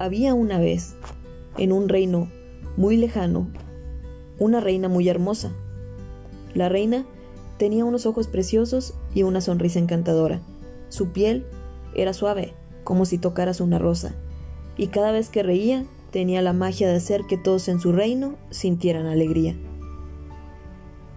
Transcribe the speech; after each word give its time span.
Había 0.00 0.32
una 0.32 0.58
vez, 0.58 0.96
en 1.58 1.72
un 1.72 1.90
reino 1.90 2.30
muy 2.78 2.96
lejano, 2.96 3.50
una 4.38 4.58
reina 4.58 4.88
muy 4.88 5.06
hermosa. 5.10 5.52
La 6.54 6.70
reina 6.70 7.04
tenía 7.58 7.84
unos 7.84 8.06
ojos 8.06 8.26
preciosos 8.26 8.94
y 9.14 9.24
una 9.24 9.42
sonrisa 9.42 9.78
encantadora. 9.78 10.40
Su 10.88 11.12
piel 11.12 11.44
era 11.94 12.14
suave, 12.14 12.54
como 12.82 13.04
si 13.04 13.18
tocaras 13.18 13.60
una 13.60 13.78
rosa, 13.78 14.14
y 14.78 14.86
cada 14.86 15.12
vez 15.12 15.28
que 15.28 15.42
reía 15.42 15.84
tenía 16.10 16.40
la 16.40 16.54
magia 16.54 16.88
de 16.88 16.96
hacer 16.96 17.26
que 17.28 17.36
todos 17.36 17.68
en 17.68 17.78
su 17.78 17.92
reino 17.92 18.36
sintieran 18.48 19.04
alegría. 19.04 19.54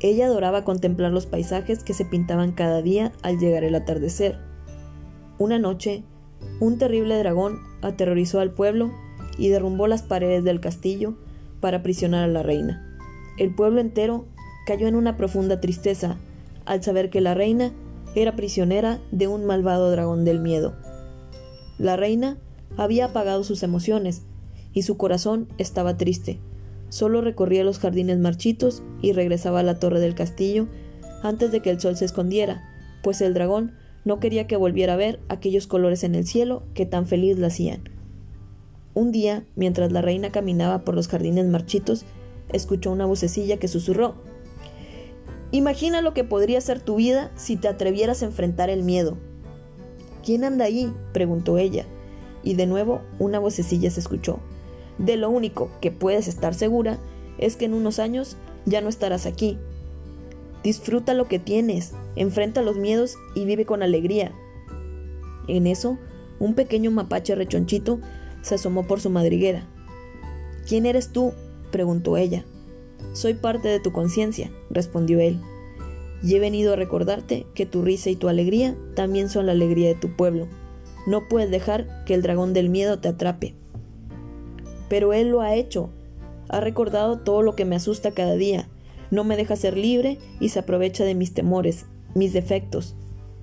Ella 0.00 0.26
adoraba 0.26 0.64
contemplar 0.64 1.12
los 1.12 1.26
paisajes 1.26 1.84
que 1.84 1.94
se 1.94 2.04
pintaban 2.04 2.50
cada 2.50 2.82
día 2.82 3.12
al 3.22 3.38
llegar 3.38 3.62
el 3.62 3.76
atardecer. 3.76 4.40
Una 5.38 5.60
noche, 5.60 6.02
un 6.58 6.78
terrible 6.78 7.16
dragón 7.16 7.70
aterrorizó 7.82 8.40
al 8.40 8.52
pueblo 8.52 8.92
y 9.38 9.48
derrumbó 9.48 9.86
las 9.86 10.02
paredes 10.02 10.44
del 10.44 10.60
castillo 10.60 11.14
para 11.60 11.78
aprisionar 11.78 12.24
a 12.24 12.28
la 12.28 12.42
reina. 12.42 12.88
El 13.38 13.54
pueblo 13.54 13.80
entero 13.80 14.26
cayó 14.66 14.86
en 14.86 14.94
una 14.94 15.16
profunda 15.16 15.60
tristeza 15.60 16.16
al 16.64 16.82
saber 16.82 17.10
que 17.10 17.20
la 17.20 17.34
reina 17.34 17.72
era 18.14 18.36
prisionera 18.36 19.00
de 19.10 19.26
un 19.26 19.44
malvado 19.44 19.90
dragón 19.90 20.24
del 20.24 20.40
miedo. 20.40 20.74
La 21.78 21.96
reina 21.96 22.38
había 22.76 23.06
apagado 23.06 23.42
sus 23.44 23.62
emociones 23.62 24.22
y 24.72 24.82
su 24.82 24.96
corazón 24.96 25.48
estaba 25.58 25.96
triste. 25.96 26.38
Solo 26.88 27.22
recorría 27.22 27.64
los 27.64 27.78
jardines 27.78 28.18
marchitos 28.18 28.82
y 29.00 29.12
regresaba 29.12 29.60
a 29.60 29.64
la 29.64 29.78
torre 29.78 29.98
del 30.00 30.14
castillo 30.14 30.68
antes 31.22 31.50
de 31.52 31.60
que 31.60 31.70
el 31.70 31.80
sol 31.80 31.96
se 31.96 32.04
escondiera, 32.04 32.62
pues 33.02 33.20
el 33.20 33.34
dragón 33.34 33.72
no 34.04 34.20
quería 34.20 34.46
que 34.46 34.56
volviera 34.56 34.94
a 34.94 34.96
ver 34.96 35.20
aquellos 35.28 35.66
colores 35.66 36.04
en 36.04 36.14
el 36.14 36.26
cielo 36.26 36.62
que 36.74 36.86
tan 36.86 37.06
feliz 37.06 37.38
la 37.38 37.48
hacían. 37.48 37.88
Un 38.94 39.12
día, 39.12 39.44
mientras 39.56 39.92
la 39.92 40.02
reina 40.02 40.30
caminaba 40.30 40.84
por 40.84 40.94
los 40.94 41.08
jardines 41.08 41.46
marchitos, 41.46 42.04
escuchó 42.52 42.90
una 42.90 43.06
vocecilla 43.06 43.56
que 43.56 43.68
susurró 43.68 44.14
Imagina 45.54 46.00
lo 46.00 46.14
que 46.14 46.24
podría 46.24 46.62
ser 46.62 46.80
tu 46.80 46.96
vida 46.96 47.30
si 47.36 47.56
te 47.56 47.68
atrevieras 47.68 48.22
a 48.22 48.24
enfrentar 48.24 48.70
el 48.70 48.82
miedo. 48.82 49.18
¿Quién 50.24 50.44
anda 50.44 50.64
ahí? 50.64 50.94
preguntó 51.12 51.58
ella, 51.58 51.84
y 52.42 52.54
de 52.54 52.66
nuevo 52.66 53.02
una 53.18 53.38
vocecilla 53.38 53.90
se 53.90 54.00
escuchó. 54.00 54.40
De 54.96 55.18
lo 55.18 55.28
único 55.28 55.70
que 55.82 55.90
puedes 55.90 56.26
estar 56.26 56.54
segura 56.54 56.98
es 57.36 57.56
que 57.56 57.66
en 57.66 57.74
unos 57.74 57.98
años 57.98 58.38
ya 58.64 58.80
no 58.80 58.88
estarás 58.88 59.26
aquí. 59.26 59.58
Disfruta 60.62 61.14
lo 61.14 61.26
que 61.26 61.38
tienes, 61.38 61.92
enfrenta 62.14 62.62
los 62.62 62.76
miedos 62.76 63.16
y 63.34 63.44
vive 63.44 63.66
con 63.66 63.82
alegría. 63.82 64.32
En 65.48 65.66
eso, 65.66 65.98
un 66.38 66.54
pequeño 66.54 66.90
mapache 66.90 67.34
rechonchito 67.34 68.00
se 68.42 68.54
asomó 68.54 68.86
por 68.86 69.00
su 69.00 69.10
madriguera. 69.10 69.66
¿Quién 70.68 70.86
eres 70.86 71.12
tú? 71.12 71.32
preguntó 71.70 72.16
ella. 72.16 72.44
Soy 73.12 73.34
parte 73.34 73.68
de 73.68 73.80
tu 73.80 73.92
conciencia, 73.92 74.50
respondió 74.70 75.20
él, 75.20 75.40
y 76.22 76.36
he 76.36 76.38
venido 76.38 76.72
a 76.72 76.76
recordarte 76.76 77.46
que 77.54 77.66
tu 77.66 77.82
risa 77.82 78.10
y 78.10 78.16
tu 78.16 78.28
alegría 78.28 78.76
también 78.94 79.28
son 79.28 79.46
la 79.46 79.52
alegría 79.52 79.88
de 79.88 79.96
tu 79.96 80.14
pueblo. 80.14 80.46
No 81.06 81.26
puedes 81.28 81.50
dejar 81.50 82.04
que 82.04 82.14
el 82.14 82.22
dragón 82.22 82.52
del 82.52 82.68
miedo 82.68 83.00
te 83.00 83.08
atrape. 83.08 83.54
Pero 84.88 85.12
él 85.12 85.30
lo 85.30 85.40
ha 85.40 85.54
hecho. 85.54 85.90
Ha 86.48 86.60
recordado 86.60 87.18
todo 87.18 87.42
lo 87.42 87.56
que 87.56 87.64
me 87.64 87.74
asusta 87.74 88.12
cada 88.12 88.34
día. 88.34 88.68
No 89.12 89.24
me 89.24 89.36
deja 89.36 89.56
ser 89.56 89.76
libre 89.76 90.18
y 90.40 90.48
se 90.48 90.58
aprovecha 90.58 91.04
de 91.04 91.14
mis 91.14 91.34
temores, 91.34 91.84
mis 92.14 92.32
defectos, 92.32 92.96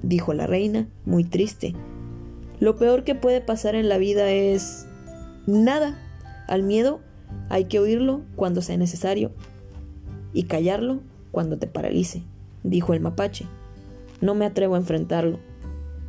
dijo 0.00 0.32
la 0.32 0.46
reina, 0.46 0.88
muy 1.04 1.24
triste. 1.24 1.74
Lo 2.60 2.76
peor 2.76 3.02
que 3.02 3.16
puede 3.16 3.40
pasar 3.40 3.74
en 3.74 3.88
la 3.88 3.98
vida 3.98 4.30
es... 4.30 4.86
nada. 5.46 6.00
Al 6.46 6.62
miedo 6.62 7.00
hay 7.48 7.64
que 7.64 7.80
oírlo 7.80 8.22
cuando 8.36 8.62
sea 8.62 8.76
necesario 8.76 9.32
y 10.32 10.44
callarlo 10.44 11.00
cuando 11.32 11.58
te 11.58 11.66
paralice, 11.66 12.22
dijo 12.62 12.94
el 12.94 13.00
mapache. 13.00 13.46
No 14.20 14.36
me 14.36 14.46
atrevo 14.46 14.76
a 14.76 14.78
enfrentarlo. 14.78 15.40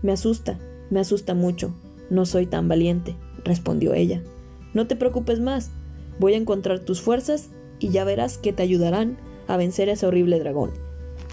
Me 0.03 0.11
asusta, 0.11 0.59
me 0.91 0.99
asusta 0.99 1.33
mucho. 1.33 1.73
No 2.11 2.27
soy 2.27 2.45
tan 2.45 2.67
valiente, 2.67 3.15
respondió 3.43 3.95
ella. 3.95 4.21
No 4.75 4.85
te 4.85 4.95
preocupes 4.95 5.39
más. 5.39 5.71
Voy 6.19 6.35
a 6.35 6.37
encontrar 6.37 6.81
tus 6.81 7.01
fuerzas 7.01 7.49
y 7.79 7.89
ya 7.89 8.03
verás 8.03 8.37
que 8.37 8.53
te 8.53 8.61
ayudarán 8.61 9.17
a 9.47 9.57
vencer 9.57 9.89
a 9.89 9.93
ese 9.93 10.05
horrible 10.05 10.39
dragón. 10.39 10.71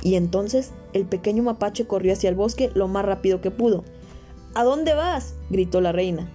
Y 0.02 0.16
entonces 0.16 0.72
el 0.92 1.06
pequeño 1.06 1.42
mapache 1.42 1.86
corrió 1.86 2.12
hacia 2.12 2.28
el 2.28 2.36
bosque 2.36 2.70
lo 2.74 2.88
más 2.88 3.04
rápido 3.04 3.40
que 3.40 3.50
pudo. 3.50 3.84
¿A 4.54 4.64
dónde 4.64 4.94
vas? 4.94 5.34
gritó 5.50 5.80
la 5.80 5.92
reina. 5.92 6.30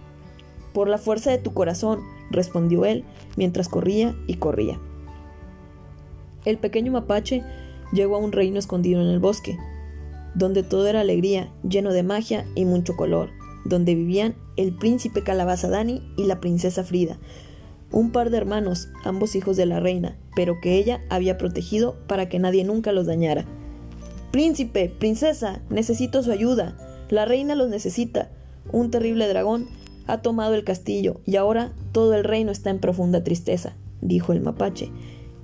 Por 0.74 0.90
la 0.90 0.98
fuerza 0.98 1.32
de 1.32 1.38
tu 1.38 1.54
corazón, 1.54 2.02
respondió 2.32 2.86
él 2.86 3.06
mientras 3.38 3.70
corría 3.70 4.16
y 4.28 4.36
corría. 4.36 4.80
El 6.46 6.58
pequeño 6.58 6.92
mapache 6.92 7.44
llegó 7.92 8.16
a 8.16 8.20
un 8.20 8.32
reino 8.32 8.60
escondido 8.60 9.02
en 9.02 9.08
el 9.08 9.20
bosque, 9.20 9.58
donde 10.36 10.64
todo 10.64 10.88
era 10.88 11.02
alegría, 11.02 11.52
lleno 11.68 11.92
de 11.92 12.04
magia 12.04 12.46
y 12.56 12.66
mucho 12.66 12.96
color, 12.96 13.30
donde 13.66 13.96
vivían 13.96 14.36
el 14.56 14.74
príncipe 14.76 15.24
Calabaza 15.24 15.70
Dani 15.70 16.02
y 16.18 16.26
la 16.26 16.40
princesa 16.40 16.84
Frida, 16.84 17.18
un 17.92 18.12
par 18.12 18.30
de 18.30 18.38
hermanos, 18.38 18.90
ambos 19.04 19.36
hijos 19.36 19.58
de 19.58 19.66
la 19.66 19.80
reina, 19.80 20.18
pero 20.36 20.60
que 20.62 20.78
ella 20.78 21.02
había 21.10 21.38
protegido 21.38 21.98
para 22.08 22.30
que 22.30 22.40
nadie 22.40 22.64
nunca 22.64 22.92
los 22.92 23.08
dañara. 23.08 23.46
Príncipe, 24.32 24.90
princesa, 24.90 25.62
necesito 25.70 26.22
su 26.22 26.32
ayuda. 26.32 26.78
La 27.10 27.26
reina 27.26 27.56
los 27.56 27.70
necesita. 27.70 28.30
Un 28.72 28.92
terrible 28.92 29.28
dragón 29.28 29.68
ha 30.06 30.22
tomado 30.22 30.54
el 30.54 30.64
castillo 30.64 31.22
y 31.26 31.36
ahora 31.36 31.74
todo 31.92 32.14
el 32.14 32.24
reino 32.24 32.52
está 32.52 32.70
en 32.70 32.80
profunda 32.80 33.24
tristeza, 33.24 33.76
dijo 34.02 34.34
el 34.34 34.42
mapache. 34.42 34.92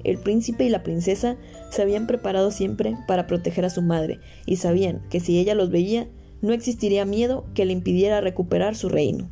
El 0.03 0.19
príncipe 0.19 0.65
y 0.65 0.69
la 0.69 0.83
princesa 0.83 1.37
se 1.71 1.81
habían 1.81 2.05
preparado 2.05 2.51
siempre 2.51 2.95
para 3.07 3.25
proteger 3.25 3.65
a 3.65 3.71
su 3.71 3.81
madre 3.81 4.19
y 4.45 4.57
sabían 4.57 5.01
que 5.09 5.19
si 5.19 5.39
ella 5.39 5.55
los 5.55 5.71
veía, 5.71 6.07
no 6.41 6.53
existiría 6.53 7.05
miedo 7.05 7.45
que 7.55 7.65
le 7.65 7.73
impidiera 7.73 8.21
recuperar 8.21 8.75
su 8.75 8.87
reino. 8.87 9.31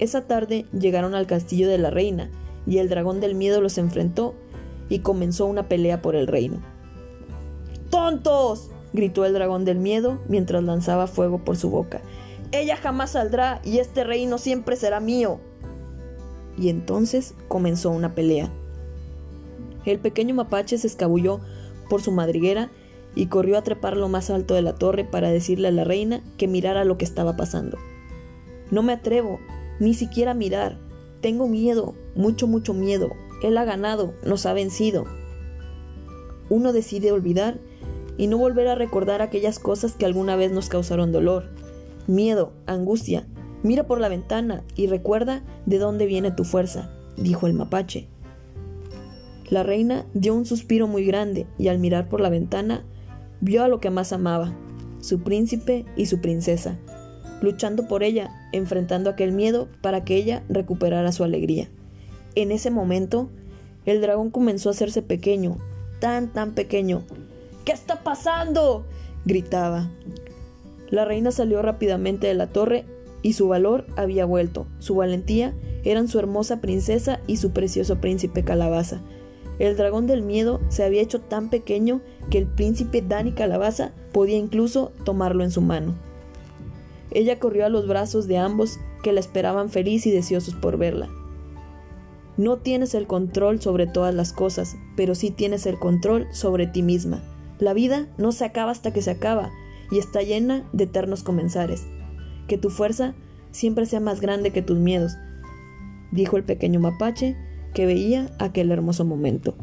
Esa 0.00 0.22
tarde 0.22 0.64
llegaron 0.72 1.14
al 1.14 1.26
castillo 1.26 1.68
de 1.68 1.76
la 1.76 1.90
reina 1.90 2.30
y 2.66 2.78
el 2.78 2.88
dragón 2.88 3.20
del 3.20 3.34
miedo 3.34 3.60
los 3.60 3.76
enfrentó 3.76 4.34
y 4.88 5.00
comenzó 5.00 5.44
una 5.44 5.68
pelea 5.68 6.00
por 6.00 6.16
el 6.16 6.26
reino. 6.26 6.60
¡Tontos! 7.90 8.70
gritó 8.94 9.24
el 9.26 9.34
dragón 9.34 9.64
del 9.66 9.78
miedo 9.78 10.18
mientras 10.26 10.64
lanzaba 10.64 11.06
fuego 11.06 11.44
por 11.44 11.58
su 11.58 11.70
boca. 11.70 12.00
Ella 12.50 12.76
jamás 12.76 13.10
saldrá 13.10 13.60
y 13.62 13.78
este 13.78 14.02
reino 14.02 14.38
siempre 14.38 14.74
será 14.74 15.00
mío. 15.00 15.38
Y 16.58 16.70
entonces 16.70 17.34
comenzó 17.46 17.90
una 17.90 18.14
pelea. 18.14 18.50
El 19.84 19.98
pequeño 19.98 20.34
mapache 20.34 20.78
se 20.78 20.86
escabulló 20.86 21.40
por 21.90 22.00
su 22.00 22.10
madriguera 22.10 22.70
y 23.14 23.26
corrió 23.26 23.58
a 23.58 23.62
trepar 23.62 23.98
lo 23.98 24.08
más 24.08 24.30
alto 24.30 24.54
de 24.54 24.62
la 24.62 24.74
torre 24.74 25.04
para 25.04 25.30
decirle 25.30 25.68
a 25.68 25.72
la 25.72 25.84
reina 25.84 26.22
que 26.38 26.48
mirara 26.48 26.84
lo 26.84 26.96
que 26.96 27.04
estaba 27.04 27.36
pasando. 27.36 27.76
No 28.70 28.82
me 28.82 28.92
atrevo, 28.92 29.40
ni 29.80 29.94
siquiera 29.94 30.34
mirar. 30.34 30.78
Tengo 31.20 31.48
miedo, 31.48 31.94
mucho, 32.14 32.46
mucho 32.46 32.72
miedo. 32.72 33.10
Él 33.42 33.58
ha 33.58 33.64
ganado, 33.64 34.14
nos 34.24 34.46
ha 34.46 34.52
vencido. 34.52 35.04
Uno 36.48 36.72
decide 36.72 37.10
olvidar 37.10 37.58
y 38.16 38.26
no 38.26 38.38
volver 38.38 38.68
a 38.68 38.74
recordar 38.74 39.22
aquellas 39.22 39.58
cosas 39.58 39.94
que 39.94 40.04
alguna 40.04 40.36
vez 40.36 40.52
nos 40.52 40.68
causaron 40.68 41.10
dolor, 41.10 41.50
miedo, 42.06 42.52
angustia. 42.66 43.26
Mira 43.62 43.86
por 43.86 44.00
la 44.00 44.08
ventana 44.08 44.62
y 44.76 44.86
recuerda 44.86 45.42
de 45.66 45.78
dónde 45.78 46.06
viene 46.06 46.30
tu 46.30 46.44
fuerza, 46.44 46.90
dijo 47.16 47.46
el 47.46 47.54
mapache. 47.54 48.08
La 49.48 49.62
reina 49.62 50.06
dio 50.14 50.34
un 50.34 50.46
suspiro 50.46 50.86
muy 50.86 51.04
grande 51.04 51.46
y 51.58 51.68
al 51.68 51.78
mirar 51.78 52.08
por 52.08 52.20
la 52.20 52.30
ventana 52.30 52.84
vio 53.40 53.64
a 53.64 53.68
lo 53.68 53.80
que 53.80 53.90
más 53.90 54.12
amaba, 54.12 54.54
su 55.00 55.20
príncipe 55.22 55.86
y 55.96 56.06
su 56.06 56.20
princesa, 56.20 56.78
luchando 57.40 57.86
por 57.88 58.02
ella, 58.02 58.30
enfrentando 58.52 59.10
aquel 59.10 59.32
miedo 59.32 59.68
para 59.80 60.04
que 60.04 60.16
ella 60.16 60.42
recuperara 60.48 61.12
su 61.12 61.24
alegría. 61.24 61.68
En 62.34 62.52
ese 62.52 62.70
momento, 62.70 63.28
el 63.86 64.00
dragón 64.00 64.30
comenzó 64.30 64.68
a 64.68 64.72
hacerse 64.72 65.02
pequeño, 65.02 65.58
tan, 66.00 66.32
tan 66.32 66.52
pequeño. 66.52 67.02
¿Qué 67.64 67.72
está 67.72 68.02
pasando? 68.02 68.86
gritaba. 69.24 69.90
La 70.90 71.04
reina 71.04 71.30
salió 71.30 71.62
rápidamente 71.62 72.26
de 72.26 72.34
la 72.34 72.48
torre 72.48 72.84
y 73.22 73.34
su 73.34 73.48
valor 73.48 73.86
había 73.96 74.24
vuelto, 74.24 74.66
su 74.78 74.94
valentía 74.94 75.54
eran 75.84 76.08
su 76.08 76.18
hermosa 76.18 76.60
princesa 76.60 77.20
y 77.26 77.36
su 77.36 77.52
precioso 77.52 78.00
príncipe 78.00 78.44
calabaza. 78.44 79.00
El 79.58 79.76
dragón 79.76 80.06
del 80.06 80.22
miedo 80.22 80.60
se 80.68 80.84
había 80.84 81.02
hecho 81.02 81.20
tan 81.20 81.50
pequeño 81.50 82.00
que 82.30 82.38
el 82.38 82.46
príncipe 82.46 83.02
Dani 83.02 83.32
Calabaza 83.32 83.92
podía 84.10 84.38
incluso 84.38 84.92
tomarlo 85.04 85.44
en 85.44 85.50
su 85.50 85.60
mano. 85.60 85.94
Ella 87.10 87.38
corrió 87.38 87.66
a 87.66 87.68
los 87.68 87.86
brazos 87.86 88.26
de 88.26 88.38
ambos 88.38 88.78
que 89.02 89.12
la 89.12 89.20
esperaban 89.20 89.68
feliz 89.68 90.06
y 90.06 90.10
deseosos 90.10 90.54
por 90.54 90.78
verla. 90.78 91.08
No 92.36 92.58
tienes 92.58 92.94
el 92.94 93.06
control 93.06 93.60
sobre 93.60 93.86
todas 93.86 94.14
las 94.14 94.32
cosas, 94.32 94.76
pero 94.96 95.14
sí 95.14 95.30
tienes 95.30 95.66
el 95.66 95.78
control 95.78 96.26
sobre 96.32 96.66
ti 96.66 96.82
misma. 96.82 97.22
La 97.58 97.74
vida 97.74 98.08
no 98.16 98.32
se 98.32 98.44
acaba 98.44 98.70
hasta 98.70 98.92
que 98.92 99.02
se 99.02 99.10
acaba 99.10 99.50
y 99.90 99.98
está 99.98 100.22
llena 100.22 100.68
de 100.72 100.84
eternos 100.84 101.22
comenzares. 101.22 101.86
Que 102.46 102.56
tu 102.56 102.70
fuerza 102.70 103.14
siempre 103.50 103.86
sea 103.86 104.00
más 104.00 104.20
grande 104.20 104.52
que 104.52 104.62
tus 104.62 104.78
miedos, 104.78 105.16
dijo 106.12 106.36
el 106.36 106.44
pequeño 106.44 106.80
mapache 106.80 107.36
que 107.74 107.86
veía 107.86 108.30
aquel 108.38 108.70
hermoso 108.70 109.04
momento. 109.04 109.54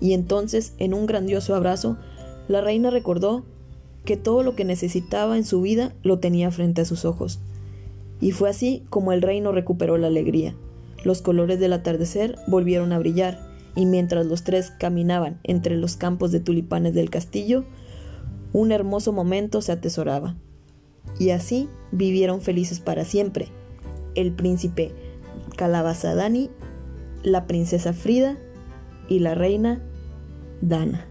Y 0.00 0.14
entonces, 0.14 0.74
en 0.78 0.94
un 0.94 1.06
grandioso 1.06 1.54
abrazo, 1.54 1.98
la 2.48 2.60
reina 2.60 2.90
recordó 2.90 3.44
que 4.04 4.16
todo 4.16 4.42
lo 4.42 4.54
que 4.56 4.64
necesitaba 4.64 5.36
en 5.36 5.44
su 5.44 5.60
vida 5.60 5.92
lo 6.02 6.18
tenía 6.18 6.50
frente 6.50 6.80
a 6.82 6.84
sus 6.84 7.04
ojos. 7.04 7.40
Y 8.20 8.32
fue 8.32 8.50
así 8.50 8.84
como 8.90 9.12
el 9.12 9.22
reino 9.22 9.52
recuperó 9.52 9.98
la 9.98 10.08
alegría. 10.08 10.54
Los 11.04 11.22
colores 11.22 11.58
del 11.58 11.72
atardecer 11.72 12.36
volvieron 12.46 12.92
a 12.92 12.98
brillar, 12.98 13.38
y 13.74 13.86
mientras 13.86 14.26
los 14.26 14.42
tres 14.42 14.70
caminaban 14.70 15.38
entre 15.44 15.76
los 15.76 15.96
campos 15.96 16.32
de 16.32 16.40
tulipanes 16.40 16.94
del 16.94 17.08
castillo, 17.08 17.64
un 18.52 18.72
hermoso 18.72 19.12
momento 19.12 19.62
se 19.62 19.72
atesoraba. 19.72 20.36
Y 21.18 21.30
así 21.30 21.68
vivieron 21.92 22.40
felices 22.40 22.80
para 22.80 23.04
siempre. 23.04 23.48
El 24.14 24.32
príncipe 24.32 24.92
Calabazadani, 25.56 26.50
la 27.22 27.46
princesa 27.46 27.92
Frida 27.92 28.38
y 29.08 29.20
la 29.20 29.34
reina 29.34 29.82
Dana. 30.60 31.09